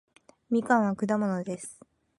[0.49, 1.79] みかんは果物です